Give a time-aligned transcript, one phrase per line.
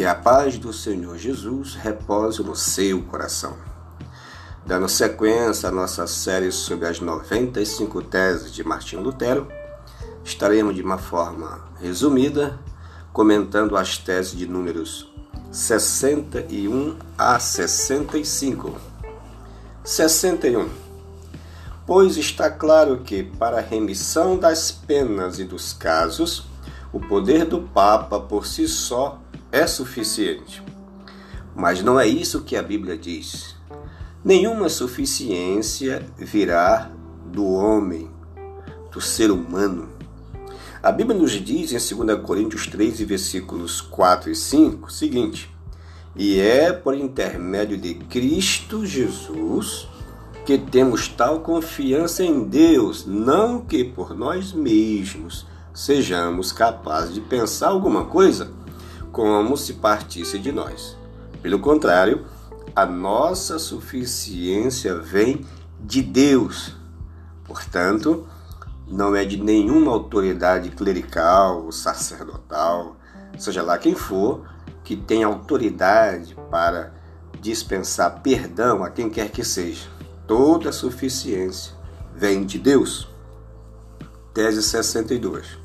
[0.00, 3.54] Que a paz do Senhor Jesus repose no seu coração.
[4.64, 9.46] Dando sequência à nossa série sobre as 95 teses de Martinho Lutero,
[10.24, 12.58] estaremos de uma forma resumida
[13.12, 15.12] comentando as teses de números
[15.52, 18.74] 61 a 65.
[19.84, 20.70] 61.
[21.86, 26.46] Pois está claro que, para a remissão das penas e dos casos,
[26.90, 29.20] o poder do Papa por si só
[29.52, 30.62] é suficiente.
[31.54, 33.56] Mas não é isso que a Bíblia diz.
[34.24, 36.90] Nenhuma suficiência virá
[37.26, 38.10] do homem,
[38.92, 39.88] do ser humano.
[40.82, 45.50] A Bíblia nos diz em 2 Coríntios 3, versículos 4 e 5 o seguinte:
[46.16, 49.88] E é por intermédio de Cristo Jesus
[50.46, 57.68] que temos tal confiança em Deus, não que por nós mesmos sejamos capazes de pensar
[57.68, 58.50] alguma coisa
[59.12, 60.96] como se partisse de nós.
[61.42, 62.24] Pelo contrário,
[62.74, 65.44] a nossa suficiência vem
[65.80, 66.76] de Deus.
[67.44, 68.26] Portanto,
[68.86, 72.96] não é de nenhuma autoridade clerical sacerdotal,
[73.38, 74.44] seja lá quem for,
[74.84, 76.92] que tem autoridade para
[77.40, 79.88] dispensar perdão a quem quer que seja.
[80.26, 81.72] Toda a suficiência
[82.14, 83.08] vem de Deus.
[84.34, 85.59] Tese 62.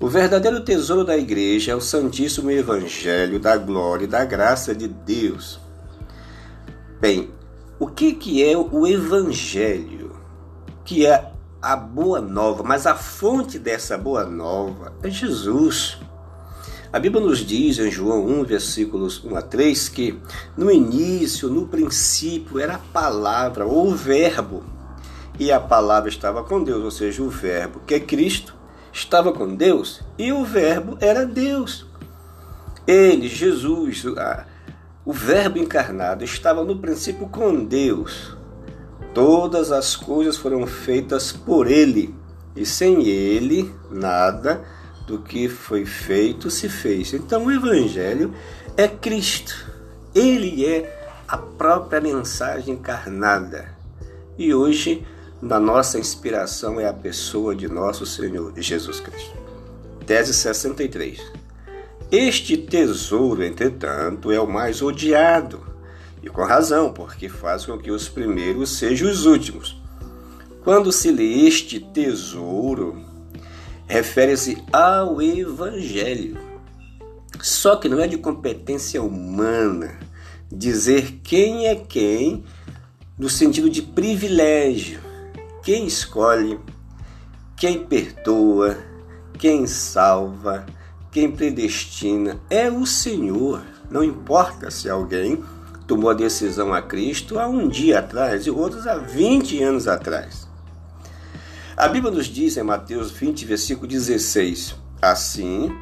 [0.00, 4.88] O verdadeiro tesouro da igreja é o Santíssimo Evangelho da glória e da graça de
[4.88, 5.60] Deus.
[7.00, 7.30] Bem,
[7.78, 10.16] o que, que é o Evangelho?
[10.84, 11.30] Que é
[11.62, 15.96] a boa nova, mas a fonte dessa boa nova é Jesus.
[16.92, 20.18] A Bíblia nos diz em João 1, versículos 1 a 3, que
[20.56, 24.64] no início, no princípio, era a palavra, ou o verbo,
[25.38, 28.54] e a palavra estava com Deus, ou seja, o verbo, que é Cristo,
[28.94, 31.84] estava com Deus e o Verbo era Deus.
[32.86, 34.04] Ele, Jesus,
[35.04, 38.36] o Verbo encarnado, estava no princípio com Deus.
[39.12, 42.14] Todas as coisas foram feitas por Ele,
[42.54, 44.64] e sem Ele, nada
[45.06, 47.12] do que foi feito se fez.
[47.12, 48.32] Então o Evangelho
[48.76, 49.72] é Cristo.
[50.14, 53.74] Ele é a própria mensagem encarnada.
[54.38, 55.06] E hoje
[55.44, 59.36] na nossa inspiração é a pessoa de nosso Senhor Jesus Cristo.
[60.06, 61.20] Tese 63.
[62.10, 65.60] Este tesouro, entretanto, é o mais odiado,
[66.22, 69.78] e com razão, porque faz com que os primeiros sejam os últimos.
[70.62, 73.04] Quando se lê este tesouro,
[73.86, 76.38] refere-se ao Evangelho.
[77.42, 79.98] Só que não é de competência humana
[80.50, 82.44] dizer quem é quem
[83.18, 85.13] no sentido de privilégio
[85.64, 86.60] quem escolhe,
[87.56, 88.76] quem perdoa,
[89.38, 90.66] quem salva,
[91.10, 93.62] quem predestina é o Senhor.
[93.90, 95.42] Não importa se alguém
[95.86, 100.46] tomou a decisão a Cristo há um dia atrás e outros há 20 anos atrás.
[101.76, 105.72] A Bíblia nos diz em Mateus 20, versículo 16: Assim,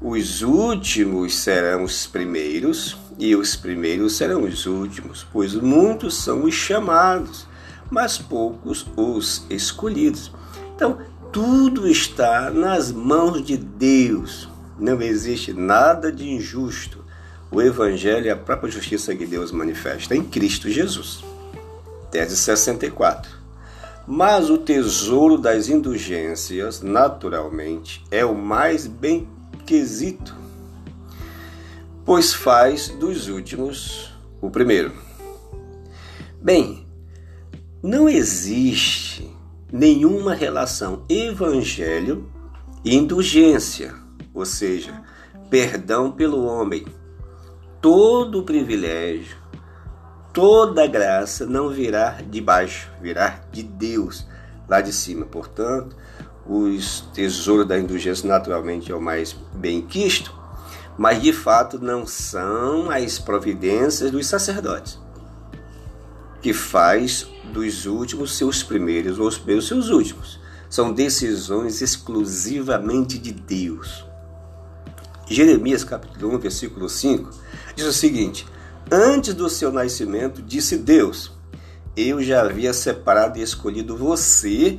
[0.00, 6.54] os últimos serão os primeiros, e os primeiros serão os últimos, pois muitos são os
[6.54, 7.46] chamados,
[7.90, 10.32] mas poucos os escolhidos.
[10.74, 10.98] Então,
[11.32, 14.48] tudo está nas mãos de Deus.
[14.78, 17.04] Não existe nada de injusto.
[17.50, 21.24] O Evangelho é a própria justiça que Deus manifesta em Cristo Jesus.
[22.10, 23.30] Tese 64.
[24.06, 29.28] Mas o tesouro das indulgências, naturalmente, é o mais bem
[29.66, 30.36] quesito,
[32.04, 34.92] pois faz dos últimos o primeiro.
[36.40, 36.85] Bem,
[37.86, 39.32] não existe
[39.72, 42.28] nenhuma relação evangelho
[42.84, 43.94] e indulgência,
[44.34, 45.02] ou seja,
[45.48, 46.84] perdão pelo homem.
[47.80, 49.36] Todo privilégio,
[50.32, 54.26] toda graça não virá de baixo, virá de Deus
[54.68, 55.24] lá de cima.
[55.24, 55.94] Portanto,
[56.44, 60.34] os tesouros da indulgência naturalmente é o mais bem quisto,
[60.98, 65.05] mas de fato não são as providências dos sacerdotes
[66.46, 70.38] que faz dos últimos seus primeiros ou os primeiros seus últimos.
[70.70, 74.06] São decisões exclusivamente de Deus.
[75.26, 77.30] Jeremias capítulo 1, versículo 5
[77.74, 78.46] diz o seguinte:
[78.88, 81.32] Antes do seu nascimento, disse Deus:
[81.96, 84.78] Eu já havia separado e escolhido você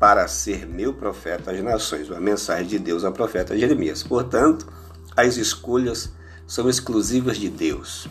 [0.00, 2.10] para ser meu profeta às nações.
[2.10, 4.02] Uma mensagem de Deus ao profeta Jeremias.
[4.02, 4.66] Portanto,
[5.16, 6.10] as escolhas
[6.44, 8.08] são exclusivas de Deus.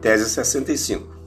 [0.00, 1.17] Tese 65.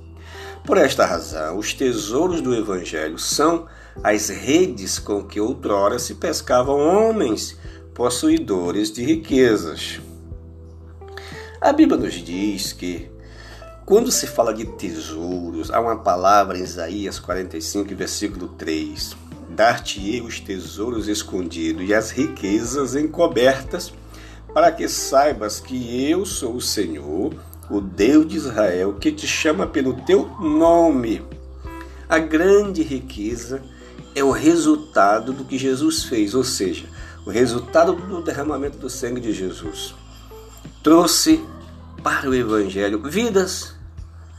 [0.64, 3.68] Por esta razão, os tesouros do Evangelho são
[4.04, 7.58] as redes com que outrora se pescavam homens
[7.94, 10.00] possuidores de riquezas.
[11.60, 13.12] A Bíblia nos diz que
[13.86, 19.18] quando se fala de tesouros, há uma palavra em Isaías 45, versículo 3:
[19.50, 23.92] Dar-te-ei os tesouros escondidos e as riquezas encobertas,
[24.54, 27.34] para que saibas que eu sou o Senhor,
[27.72, 31.26] o Deus de Israel, que te chama pelo teu nome.
[32.08, 33.64] A grande riqueza
[34.14, 36.86] é o resultado do que Jesus fez, ou seja,
[37.26, 39.96] o resultado do derramamento do sangue de Jesus.
[40.84, 41.42] Trouxe
[42.04, 43.74] para o Evangelho vidas,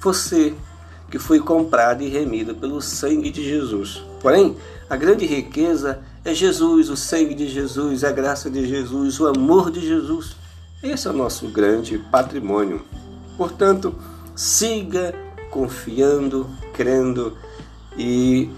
[0.00, 0.52] você
[1.10, 4.02] que foi comprado e remido pelo sangue de Jesus.
[4.20, 4.56] Porém,
[4.90, 9.70] a grande riqueza é Jesus, o sangue de Jesus, a graça de Jesus, o amor
[9.70, 10.36] de Jesus.
[10.82, 12.82] Esse é o nosso grande patrimônio.
[13.36, 13.94] Portanto,
[14.34, 15.14] siga
[15.50, 17.36] confiando, crendo
[17.96, 18.50] e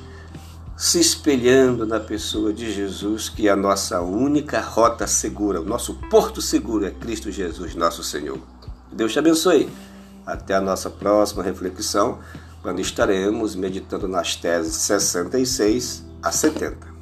[0.76, 5.94] se espelhando na pessoa de Jesus, que é a nossa única rota segura, o nosso
[6.08, 8.38] porto seguro é Cristo Jesus, nosso Senhor.
[8.92, 9.68] Deus te abençoe.
[10.26, 12.18] Até a nossa próxima reflexão,
[12.62, 16.94] quando estaremos meditando nas teses 66 a 70.